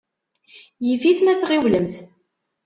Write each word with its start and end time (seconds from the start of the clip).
Yif-it 0.85 1.19
ma 1.23 1.33
tɣiwlemt. 1.39 1.95